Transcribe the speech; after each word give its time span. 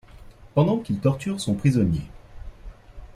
Pendant 0.55 0.79
qu'il 0.79 0.97
torture 0.99 1.39
son 1.39 1.53
prisonnier. 1.53 2.01